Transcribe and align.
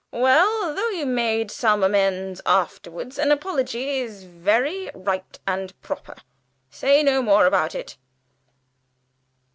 Well, 0.09 0.73
though 0.73 0.89
you 0.89 1.05
made 1.05 1.51
some 1.51 1.83
amends 1.83 2.41
afterwards, 2.43 3.19
an 3.19 3.31
apology 3.31 3.99
is 3.99 4.23
very 4.23 4.89
right 4.95 5.37
and 5.45 5.79
proper. 5.83 6.15
Say 6.71 7.03
no 7.03 7.21
more 7.21 7.45
about 7.45 7.75
it." 7.75 7.97